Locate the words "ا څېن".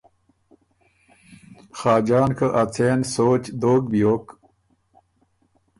2.61-2.99